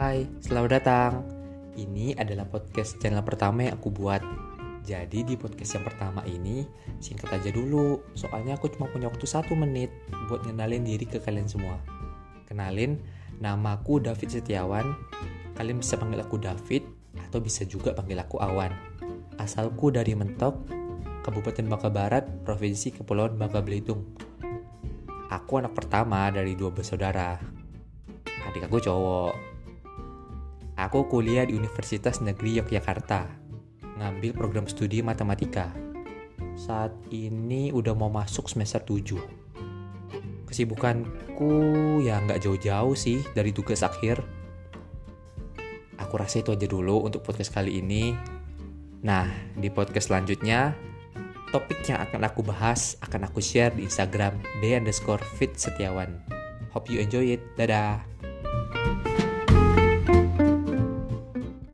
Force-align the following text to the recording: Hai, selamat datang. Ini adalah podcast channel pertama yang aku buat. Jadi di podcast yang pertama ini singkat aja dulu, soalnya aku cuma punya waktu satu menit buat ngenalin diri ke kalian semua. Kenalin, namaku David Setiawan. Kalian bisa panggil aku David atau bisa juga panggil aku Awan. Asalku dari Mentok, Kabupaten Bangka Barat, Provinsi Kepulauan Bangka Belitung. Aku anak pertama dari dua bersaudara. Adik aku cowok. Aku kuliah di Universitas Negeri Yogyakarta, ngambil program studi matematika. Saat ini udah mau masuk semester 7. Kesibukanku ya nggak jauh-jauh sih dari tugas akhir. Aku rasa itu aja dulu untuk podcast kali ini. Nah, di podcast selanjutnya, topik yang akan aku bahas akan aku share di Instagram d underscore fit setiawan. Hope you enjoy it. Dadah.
Hai, 0.00 0.24
selamat 0.40 0.70
datang. 0.80 1.12
Ini 1.76 2.16
adalah 2.16 2.48
podcast 2.48 2.96
channel 3.04 3.20
pertama 3.20 3.68
yang 3.68 3.76
aku 3.76 3.92
buat. 3.92 4.24
Jadi 4.80 5.28
di 5.28 5.36
podcast 5.36 5.76
yang 5.76 5.84
pertama 5.84 6.24
ini 6.24 6.64
singkat 7.04 7.28
aja 7.28 7.52
dulu, 7.52 8.00
soalnya 8.16 8.56
aku 8.56 8.72
cuma 8.72 8.88
punya 8.88 9.12
waktu 9.12 9.28
satu 9.28 9.52
menit 9.52 9.92
buat 10.24 10.40
ngenalin 10.48 10.88
diri 10.88 11.04
ke 11.04 11.20
kalian 11.20 11.44
semua. 11.44 11.76
Kenalin, 12.48 12.96
namaku 13.44 14.00
David 14.00 14.40
Setiawan. 14.40 14.88
Kalian 15.60 15.84
bisa 15.84 16.00
panggil 16.00 16.24
aku 16.24 16.40
David 16.40 16.80
atau 17.28 17.44
bisa 17.44 17.68
juga 17.68 17.92
panggil 17.92 18.24
aku 18.24 18.40
Awan. 18.40 18.72
Asalku 19.36 19.92
dari 19.92 20.16
Mentok, 20.16 20.64
Kabupaten 21.28 21.68
Bangka 21.68 21.92
Barat, 21.92 22.24
Provinsi 22.48 22.96
Kepulauan 22.96 23.36
Bangka 23.36 23.60
Belitung. 23.60 24.16
Aku 25.28 25.60
anak 25.60 25.76
pertama 25.76 26.32
dari 26.32 26.56
dua 26.56 26.72
bersaudara. 26.72 27.36
Adik 28.48 28.64
aku 28.64 28.80
cowok. 28.80 29.49
Aku 30.80 31.04
kuliah 31.12 31.44
di 31.44 31.52
Universitas 31.52 32.24
Negeri 32.24 32.56
Yogyakarta, 32.56 33.28
ngambil 34.00 34.32
program 34.32 34.64
studi 34.64 35.04
matematika. 35.04 35.68
Saat 36.56 36.96
ini 37.12 37.68
udah 37.68 37.92
mau 37.92 38.08
masuk 38.08 38.48
semester 38.48 38.80
7. 38.80 39.20
Kesibukanku 40.48 41.52
ya 42.00 42.24
nggak 42.24 42.40
jauh-jauh 42.40 42.96
sih 42.96 43.20
dari 43.36 43.52
tugas 43.52 43.84
akhir. 43.84 44.24
Aku 46.00 46.16
rasa 46.16 46.40
itu 46.40 46.56
aja 46.56 46.64
dulu 46.64 47.04
untuk 47.04 47.28
podcast 47.28 47.52
kali 47.52 47.84
ini. 47.84 48.16
Nah, 49.04 49.28
di 49.60 49.68
podcast 49.68 50.08
selanjutnya, 50.08 50.72
topik 51.52 51.84
yang 51.84 52.00
akan 52.08 52.24
aku 52.24 52.40
bahas 52.40 52.96
akan 53.04 53.28
aku 53.28 53.44
share 53.44 53.76
di 53.76 53.84
Instagram 53.84 54.40
d 54.64 54.80
underscore 54.80 55.20
fit 55.36 55.52
setiawan. 55.60 56.24
Hope 56.72 56.88
you 56.88 57.04
enjoy 57.04 57.36
it. 57.36 57.44
Dadah. 57.60 58.19